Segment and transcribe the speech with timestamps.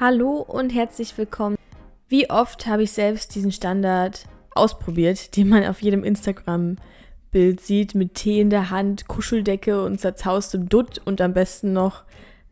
[0.00, 1.56] Hallo und herzlich willkommen.
[2.08, 8.14] Wie oft habe ich selbst diesen Standard ausprobiert, den man auf jedem Instagram-Bild sieht, mit
[8.14, 12.02] Tee in der Hand, Kuscheldecke und zerzaustem Dutt und am besten noch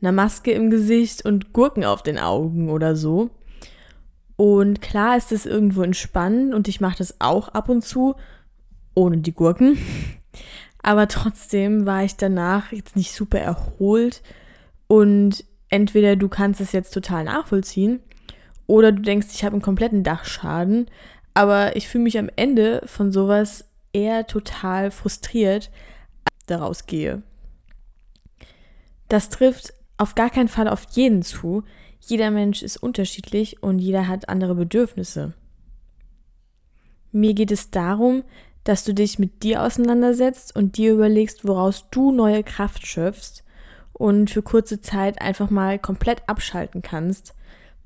[0.00, 3.30] einer Maske im Gesicht und Gurken auf den Augen oder so.
[4.36, 8.14] Und klar ist es irgendwo entspannend und ich mache das auch ab und zu,
[8.94, 9.78] ohne die Gurken.
[10.82, 14.22] Aber trotzdem war ich danach jetzt nicht super erholt
[14.86, 18.00] und entweder du kannst es jetzt total nachvollziehen
[18.66, 20.90] oder du denkst, ich habe einen kompletten Dachschaden,
[21.34, 25.70] aber ich fühle mich am Ende von sowas eher total frustriert,
[26.46, 27.22] daraus gehe.
[29.08, 31.64] Das trifft auf gar keinen Fall auf jeden zu.
[32.00, 35.32] Jeder Mensch ist unterschiedlich und jeder hat andere Bedürfnisse.
[37.12, 38.24] Mir geht es darum,
[38.64, 43.42] dass du dich mit dir auseinandersetzt und dir überlegst, woraus du neue Kraft schöpfst
[44.02, 47.36] und für kurze Zeit einfach mal komplett abschalten kannst,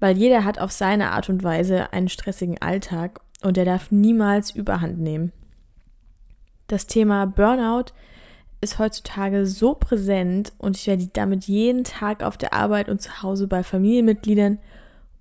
[0.01, 4.51] weil jeder hat auf seine Art und Weise einen stressigen Alltag und er darf niemals
[4.51, 5.31] überhand nehmen.
[6.69, 7.93] Das Thema Burnout
[8.63, 13.23] ist heutzutage so präsent und ich werde damit jeden Tag auf der Arbeit und zu
[13.23, 14.59] Hause bei Familienmitgliedern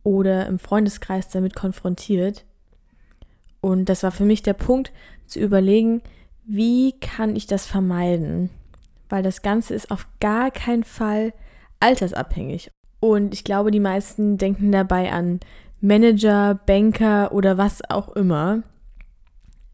[0.04, 2.46] oder im Freundeskreis damit konfrontiert.
[3.60, 4.94] Und das war für mich der Punkt
[5.26, 6.02] zu überlegen,
[6.46, 8.50] wie kann ich das vermeiden?
[9.16, 11.32] Weil das Ganze ist auf gar keinen Fall
[11.80, 12.70] altersabhängig.
[13.00, 15.40] Und ich glaube, die meisten denken dabei an
[15.80, 18.64] Manager, Banker oder was auch immer.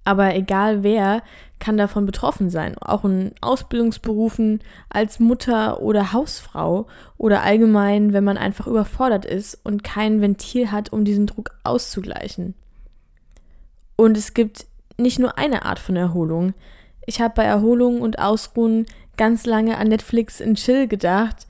[0.04, 1.24] Aber egal wer
[1.58, 2.78] kann davon betroffen sein.
[2.78, 6.86] Auch in Ausbildungsberufen als Mutter oder Hausfrau
[7.18, 12.54] oder allgemein, wenn man einfach überfordert ist und kein Ventil hat, um diesen Druck auszugleichen.
[13.96, 14.68] Und es gibt
[14.98, 16.54] nicht nur eine Art von Erholung.
[17.08, 18.86] Ich habe bei Erholung und Ausruhen
[19.18, 21.48] ganz lange an Netflix in Chill gedacht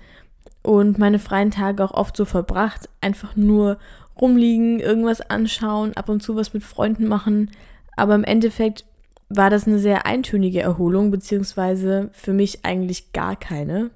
[0.63, 3.77] und meine freien Tage auch oft so verbracht, einfach nur
[4.19, 7.51] rumliegen, irgendwas anschauen, ab und zu was mit Freunden machen.
[7.95, 8.85] Aber im Endeffekt
[9.29, 13.91] war das eine sehr eintönige Erholung, beziehungsweise für mich eigentlich gar keine.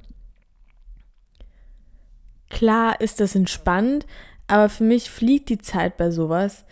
[2.49, 4.05] Klar ist das entspannt,
[4.47, 6.65] aber für mich fliegt die Zeit bei sowas.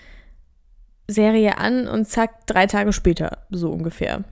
[1.07, 4.23] Serie an und zack, drei Tage später, so ungefähr.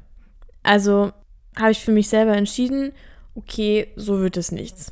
[0.64, 1.12] Also
[1.58, 2.94] habe ich für mich selber entschieden,
[3.36, 4.92] okay, so wird es nichts.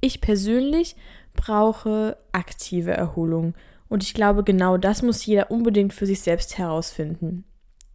[0.00, 0.96] Ich persönlich
[1.34, 3.54] brauche aktive Erholung
[3.88, 7.44] und ich glaube, genau das muss jeder unbedingt für sich selbst herausfinden.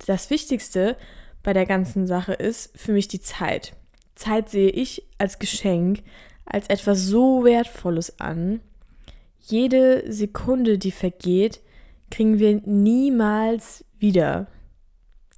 [0.05, 0.97] Das Wichtigste
[1.43, 3.73] bei der ganzen Sache ist für mich die Zeit.
[4.15, 6.03] Zeit sehe ich als Geschenk,
[6.45, 8.61] als etwas so Wertvolles an.
[9.39, 11.61] Jede Sekunde, die vergeht,
[12.09, 14.47] kriegen wir niemals wieder.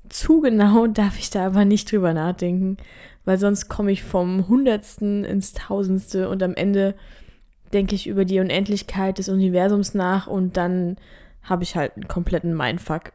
[0.09, 2.77] Zu genau darf ich da aber nicht drüber nachdenken,
[3.23, 6.95] weil sonst komme ich vom Hundertsten ins Tausendste und am Ende
[7.73, 10.97] denke ich über die Unendlichkeit des Universums nach und dann
[11.41, 13.13] habe ich halt einen kompletten Mindfuck.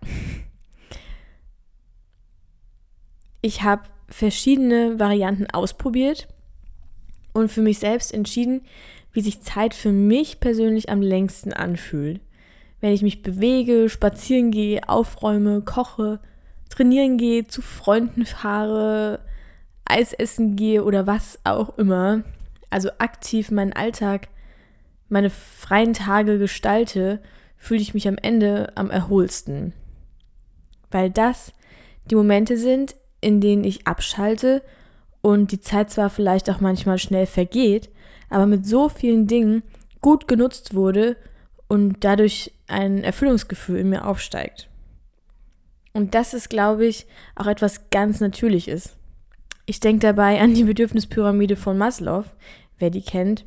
[3.40, 6.28] Ich habe verschiedene Varianten ausprobiert
[7.32, 8.62] und für mich selbst entschieden,
[9.12, 12.20] wie sich Zeit für mich persönlich am längsten anfühlt
[12.80, 16.20] wenn ich mich bewege, spazieren gehe, aufräume, koche,
[16.70, 19.20] trainieren gehe, zu Freunden fahre,
[19.84, 22.22] Eis essen gehe oder was auch immer,
[22.70, 24.28] also aktiv meinen Alltag,
[25.08, 27.20] meine freien Tage gestalte,
[27.56, 29.74] fühle ich mich am Ende am erholsten.
[30.90, 31.52] Weil das
[32.10, 34.62] die Momente sind, in denen ich abschalte
[35.20, 37.90] und die Zeit zwar vielleicht auch manchmal schnell vergeht,
[38.30, 39.62] aber mit so vielen Dingen
[40.00, 41.16] gut genutzt wurde
[41.68, 44.69] und dadurch ein Erfüllungsgefühl in mir aufsteigt.
[45.92, 48.96] Und das ist, glaube ich, auch etwas ganz Natürliches.
[49.66, 52.24] Ich denke dabei an die Bedürfnispyramide von Maslow,
[52.78, 53.44] wer die kennt.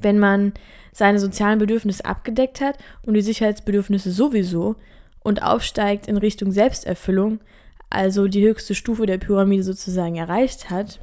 [0.00, 0.52] Wenn man
[0.92, 4.76] seine sozialen Bedürfnisse abgedeckt hat und die Sicherheitsbedürfnisse sowieso
[5.20, 7.40] und aufsteigt in Richtung Selbsterfüllung,
[7.90, 11.00] also die höchste Stufe der Pyramide sozusagen erreicht hat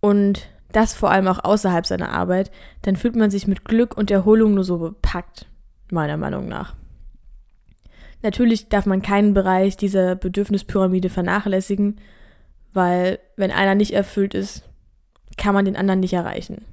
[0.00, 2.50] und das vor allem auch außerhalb seiner Arbeit,
[2.82, 5.46] dann fühlt man sich mit Glück und Erholung nur so bepackt,
[5.90, 6.74] meiner Meinung nach.
[8.22, 12.00] Natürlich darf man keinen Bereich dieser Bedürfnispyramide vernachlässigen,
[12.72, 14.62] weil wenn einer nicht erfüllt ist,
[15.36, 16.64] kann man den anderen nicht erreichen.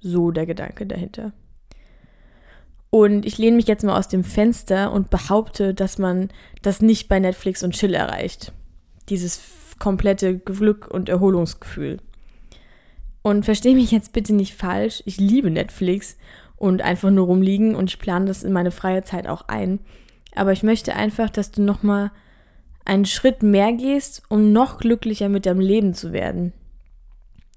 [0.00, 1.32] So der Gedanke dahinter.
[2.90, 6.28] Und ich lehne mich jetzt mal aus dem Fenster und behaupte, dass man
[6.62, 8.52] das nicht bei Netflix und Chill erreicht.
[9.08, 9.40] Dieses
[9.78, 11.98] komplette Glück und Erholungsgefühl.
[13.22, 16.16] Und verstehe mich jetzt bitte nicht falsch, ich liebe Netflix
[16.56, 19.80] und einfach nur rumliegen und ich plane das in meine freie Zeit auch ein.
[20.36, 22.12] Aber ich möchte einfach, dass du nochmal
[22.84, 26.52] einen Schritt mehr gehst, um noch glücklicher mit deinem Leben zu werden.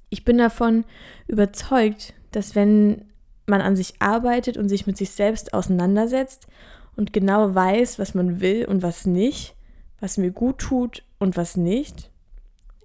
[0.10, 0.86] Ich bin davon
[1.28, 3.06] überzeugt, dass wenn
[3.46, 6.48] man an sich arbeitet und sich mit sich selbst auseinandersetzt
[6.96, 9.56] und genau weiß, was man will und was nicht,
[10.00, 12.10] was mir gut tut und was nicht,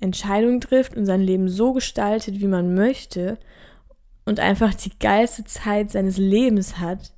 [0.01, 3.39] Entscheidungen trifft und sein Leben so gestaltet, wie man möchte
[4.27, 7.13] und einfach die geilste Zeit seines Lebens hat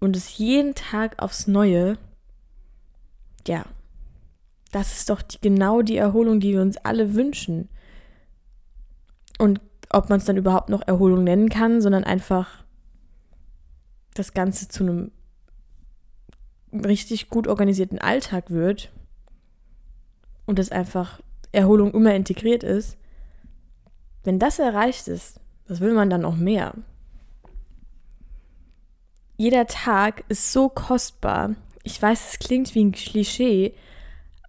[0.00, 1.98] und es jeden Tag aufs Neue,
[3.46, 3.64] ja,
[4.70, 7.68] das ist doch die, genau die Erholung, die wir uns alle wünschen.
[9.38, 9.60] Und
[9.90, 12.64] ob man es dann überhaupt noch Erholung nennen kann, sondern einfach
[14.14, 15.10] das Ganze zu einem
[16.72, 18.92] richtig gut organisierten Alltag wird
[20.44, 21.20] und es einfach
[21.52, 22.98] Erholung immer integriert ist,
[24.24, 26.74] wenn das erreicht ist, was will man dann noch mehr?
[29.40, 31.54] Jeder Tag ist so kostbar.
[31.84, 33.72] Ich weiß, es klingt wie ein Klischee,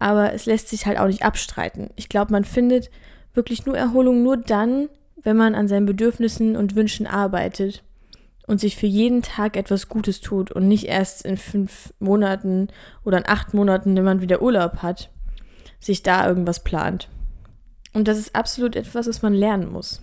[0.00, 1.90] aber es lässt sich halt auch nicht abstreiten.
[1.94, 2.90] Ich glaube, man findet
[3.32, 4.88] wirklich nur Erholung nur dann,
[5.22, 7.84] wenn man an seinen Bedürfnissen und Wünschen arbeitet
[8.48, 12.66] und sich für jeden Tag etwas Gutes tut und nicht erst in fünf Monaten
[13.04, 15.08] oder in acht Monaten, wenn man wieder Urlaub hat,
[15.78, 17.08] sich da irgendwas plant.
[17.92, 20.02] Und das ist absolut etwas, was man lernen muss.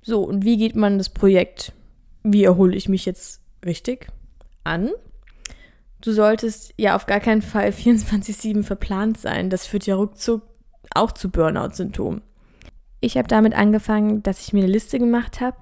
[0.00, 1.74] So, und wie geht man das Projekt,
[2.22, 4.08] wie erhole ich mich jetzt richtig,
[4.64, 4.90] an?
[6.00, 9.50] Du solltest ja auf gar keinen Fall 24-7 verplant sein.
[9.50, 10.42] Das führt ja ruckzuck
[10.94, 12.22] auch zu Burnout-Symptomen.
[13.00, 15.56] Ich habe damit angefangen, dass ich mir eine Liste gemacht habe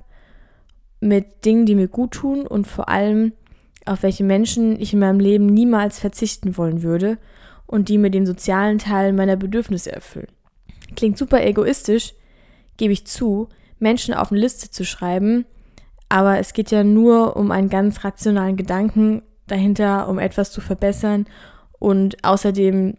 [1.01, 3.33] mit Dingen, die mir gut tun und vor allem
[3.85, 7.19] auf welche Menschen ich in meinem Leben niemals verzichten wollen würde
[7.67, 10.29] und die mir den sozialen Teil meiner Bedürfnisse erfüllen.
[10.97, 12.15] Klingt super egoistisch,
[12.77, 15.47] gebe ich zu, Menschen auf eine Liste zu schreiben,
[16.09, 21.27] aber es geht ja nur um einen ganz rationalen Gedanken dahinter, um etwas zu verbessern
[21.79, 22.97] und außerdem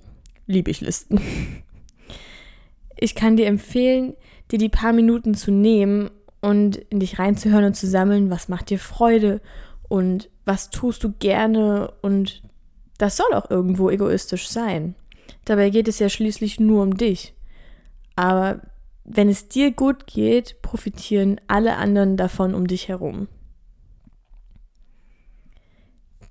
[0.47, 1.21] liebe ich Listen.
[3.01, 4.13] Ich kann dir empfehlen,
[4.51, 6.09] dir die paar Minuten zu nehmen
[6.41, 9.39] und in dich reinzuhören und zu sammeln, was macht dir Freude
[9.87, 12.43] und was tust du gerne und
[12.97, 14.95] das soll auch irgendwo egoistisch sein.
[15.45, 17.33] Dabei geht es ja schließlich nur um dich.
[18.17, 18.59] Aber
[19.11, 23.27] wenn es dir gut geht, profitieren alle anderen davon um dich herum.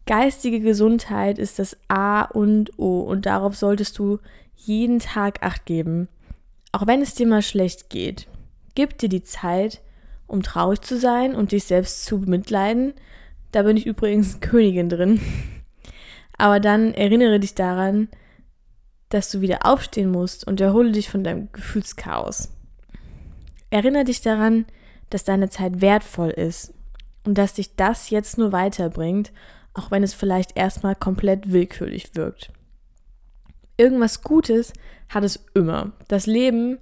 [0.07, 4.21] Geistige Gesundheit ist das A und O und darauf solltest du
[4.55, 6.09] jeden Tag acht geben.
[6.71, 8.29] Auch wenn es dir mal schlecht geht,
[8.77, 9.83] gib dir die Zeit,
[10.29, 12.95] um traurig zu sein und dich selbst zu bemitleiden.
[13.51, 15.21] Da bin ich übrigens Königin drin.
[16.39, 18.09] Aber dann erinnere dich daran,
[19.09, 22.51] dass du wieder aufstehen musst und erhole dich von deinem Gefühlschaos.
[23.71, 24.67] Erinnere dich daran,
[25.11, 26.75] dass deine Zeit wertvoll ist
[27.25, 29.33] und dass dich das jetzt nur weiterbringt
[29.79, 32.51] auch wenn es vielleicht erstmal komplett willkürlich wirkt.
[33.77, 34.73] Irgendwas Gutes
[35.09, 35.93] hat es immer.
[36.09, 36.79] Das Leben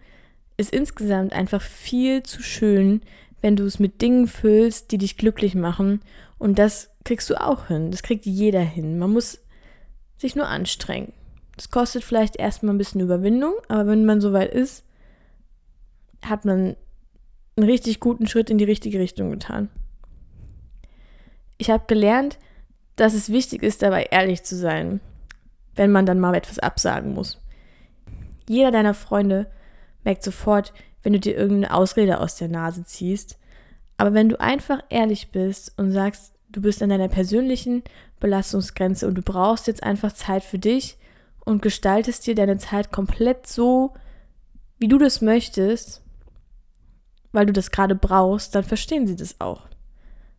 [0.57, 3.03] ist insgesamt einfach viel zu schön,
[3.43, 6.01] wenn du es mit Dingen füllst, die dich glücklich machen.
[6.39, 7.91] Und das kriegst du auch hin.
[7.91, 8.99] Das kriegt jeder hin.
[8.99, 9.41] Man muss
[10.17, 11.13] sich nur anstrengen.
[11.57, 14.85] Das kostet vielleicht erstmal ein bisschen Überwindung, aber wenn man soweit ist,
[16.29, 16.77] hat man
[17.57, 19.71] einen richtig guten Schritt in die richtige Richtung getan.
[21.59, 22.39] Ich habe gelernt,
[22.97, 25.01] dass es wichtig ist, dabei ehrlich zu sein,
[25.75, 27.41] wenn man dann mal etwas absagen muss.
[28.49, 29.51] Jeder deiner Freunde
[30.05, 30.73] merkt sofort,
[31.03, 33.39] wenn du dir irgendeine Ausrede aus der Nase ziehst.
[33.97, 37.83] Aber wenn du einfach ehrlich bist und sagst, du bist an deiner persönlichen
[38.21, 40.97] Belastungsgrenze und du brauchst jetzt einfach Zeit für dich
[41.45, 43.95] und gestaltest dir deine Zeit komplett so,
[44.79, 46.03] wie du das möchtest,
[47.37, 49.69] weil du das gerade brauchst, dann verstehen sie das auch.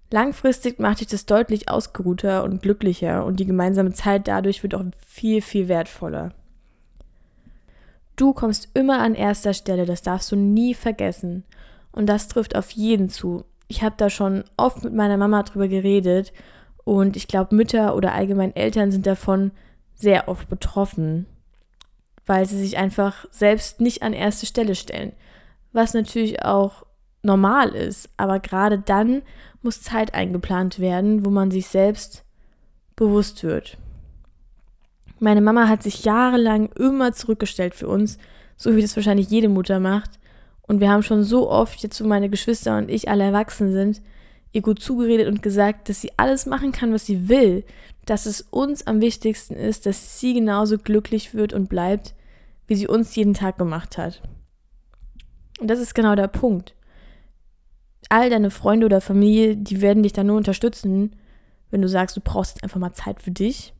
[0.09, 4.83] Langfristig macht dich das deutlich ausgeruhter und glücklicher und die gemeinsame Zeit dadurch wird auch
[5.05, 6.33] viel, viel wertvoller.
[8.15, 11.43] Du kommst immer an erster Stelle, das darfst du nie vergessen.
[11.91, 13.45] Und das trifft auf jeden zu.
[13.67, 16.33] Ich habe da schon oft mit meiner Mama drüber geredet
[16.83, 19.51] und ich glaube, Mütter oder allgemein Eltern sind davon
[19.93, 21.27] sehr oft betroffen,
[22.25, 25.11] weil sie sich einfach selbst nicht an erste Stelle stellen.
[25.73, 26.86] Was natürlich auch
[27.21, 29.21] normal ist, aber gerade dann
[29.61, 32.23] muss Zeit eingeplant werden, wo man sich selbst
[32.95, 33.77] bewusst wird.
[35.19, 38.17] Meine Mama hat sich jahrelang immer zurückgestellt für uns,
[38.55, 40.11] so wie das wahrscheinlich jede Mutter macht.
[40.61, 44.01] Und wir haben schon so oft, jetzt wo meine Geschwister und ich alle erwachsen sind,
[44.51, 47.63] ihr gut zugeredet und gesagt, dass sie alles machen kann, was sie will,
[48.05, 52.13] dass es uns am wichtigsten ist, dass sie genauso glücklich wird und bleibt,
[52.67, 54.21] wie sie uns jeden Tag gemacht hat.
[55.59, 56.76] Und das ist genau der Punkt
[58.09, 61.15] all deine Freunde oder Familie, die werden dich dann nur unterstützen,
[61.69, 63.73] wenn du sagst, du brauchst jetzt einfach mal Zeit für dich,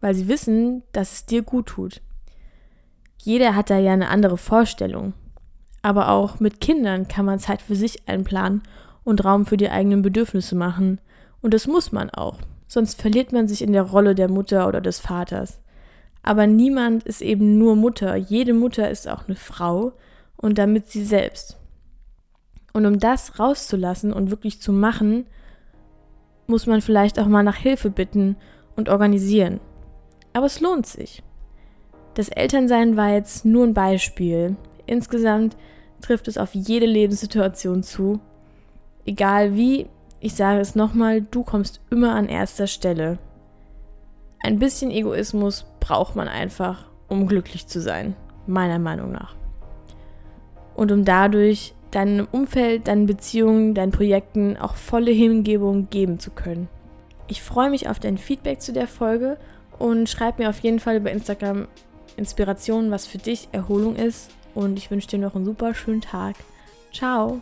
[0.00, 2.00] weil sie wissen, dass es dir gut tut.
[3.18, 5.14] Jeder hat da ja eine andere Vorstellung.
[5.82, 8.62] Aber auch mit Kindern kann man Zeit für sich einplanen
[9.04, 11.00] und Raum für die eigenen Bedürfnisse machen.
[11.40, 12.38] Und das muss man auch,
[12.68, 15.60] sonst verliert man sich in der Rolle der Mutter oder des Vaters.
[16.22, 19.92] Aber niemand ist eben nur Mutter, jede Mutter ist auch eine Frau
[20.36, 21.58] und damit sie selbst.
[22.72, 25.26] Und um das rauszulassen und wirklich zu machen,
[26.46, 28.36] muss man vielleicht auch mal nach Hilfe bitten
[28.76, 29.60] und organisieren.
[30.32, 31.22] Aber es lohnt sich.
[32.14, 34.56] Das Elternsein war jetzt nur ein Beispiel.
[34.86, 35.56] Insgesamt
[36.00, 38.20] trifft es auf jede Lebenssituation zu.
[39.04, 39.88] Egal wie,
[40.20, 43.18] ich sage es nochmal, du kommst immer an erster Stelle.
[44.42, 49.36] Ein bisschen Egoismus braucht man einfach, um glücklich zu sein, meiner Meinung nach.
[50.74, 56.68] Und um dadurch deinem Umfeld, deinen Beziehungen, deinen Projekten auch volle Hingebung geben zu können.
[57.28, 59.38] Ich freue mich auf dein Feedback zu der Folge
[59.78, 61.68] und schreib mir auf jeden Fall über Instagram
[62.16, 64.30] Inspiration, was für dich Erholung ist.
[64.54, 66.36] Und ich wünsche dir noch einen super schönen Tag.
[66.92, 67.40] Ciao!